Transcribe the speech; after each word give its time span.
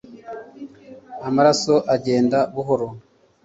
Amaraso 1.27 1.75
agenda 1.95 2.37
buhoro 2.53 2.87